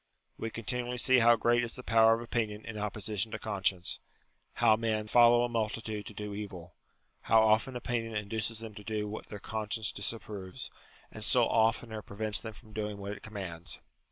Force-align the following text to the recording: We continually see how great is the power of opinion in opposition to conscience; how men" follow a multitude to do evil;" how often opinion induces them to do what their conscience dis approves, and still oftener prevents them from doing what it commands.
We 0.35 0.49
continually 0.49 0.97
see 0.97 1.19
how 1.19 1.35
great 1.35 1.63
is 1.63 1.75
the 1.75 1.83
power 1.83 2.15
of 2.15 2.21
opinion 2.21 2.65
in 2.65 2.75
opposition 2.75 3.31
to 3.33 3.37
conscience; 3.37 3.99
how 4.53 4.75
men" 4.75 5.05
follow 5.07 5.43
a 5.43 5.47
multitude 5.47 6.07
to 6.07 6.13
do 6.15 6.33
evil;" 6.33 6.73
how 7.29 7.43
often 7.43 7.75
opinion 7.75 8.15
induces 8.15 8.61
them 8.61 8.73
to 8.73 8.83
do 8.83 9.07
what 9.07 9.27
their 9.27 9.37
conscience 9.37 9.91
dis 9.91 10.11
approves, 10.11 10.71
and 11.11 11.23
still 11.23 11.47
oftener 11.47 12.01
prevents 12.01 12.41
them 12.41 12.53
from 12.53 12.73
doing 12.73 12.97
what 12.97 13.11
it 13.11 13.21
commands. 13.21 13.79